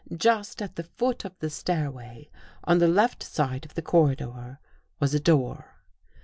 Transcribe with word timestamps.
Just 0.17 0.63
at 0.63 0.77
the 0.77 0.83
foot 0.83 1.25
of 1.25 1.37
the 1.37 1.49
stairway, 1.51 2.31
on 2.63 2.79
the 2.79 2.87
left 2.87 3.21
side 3.21 3.65
of 3.65 3.75
the 3.75 3.83
cor 3.83 4.07
ridor, 4.07 4.57
was 4.99 5.13
a 5.13 5.19
door. 5.19 5.75